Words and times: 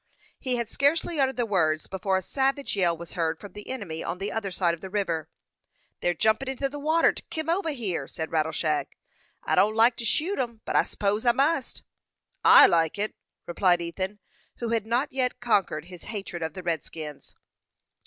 He 0.39 0.55
had 0.55 0.71
scarcely 0.71 1.19
uttered 1.19 1.37
the 1.37 1.45
words 1.45 1.85
before 1.85 2.17
a 2.17 2.23
savage 2.23 2.75
yell 2.75 2.97
was 2.97 3.13
heard 3.13 3.39
from 3.39 3.53
the 3.53 3.67
enemy 3.69 4.03
on 4.03 4.17
the 4.17 4.31
other 4.31 4.49
side 4.49 4.73
of 4.73 4.81
the 4.81 4.89
river. 4.89 5.29
"They're 5.99 6.15
jumpin' 6.15 6.49
inter 6.49 6.69
the 6.69 6.79
water 6.79 7.11
to 7.13 7.21
kim 7.29 7.51
over 7.51 7.69
here," 7.69 8.07
said 8.07 8.31
Rattleshag. 8.31 8.87
"I 9.43 9.53
don't 9.53 9.75
like 9.75 9.95
to 9.97 10.05
shoot 10.05 10.39
'em, 10.39 10.61
but 10.65 10.75
I 10.75 10.81
s'pose 10.85 11.23
I 11.23 11.33
must." 11.33 11.83
"I 12.43 12.65
like 12.65 12.97
it," 12.97 13.13
replied 13.45 13.79
Ethan, 13.79 14.17
who 14.55 14.69
had 14.69 14.87
not 14.87 15.11
yet 15.11 15.39
conquered 15.39 15.85
his 15.85 16.05
hatred 16.05 16.41
of 16.41 16.55
the 16.55 16.63
redskins. 16.63 17.35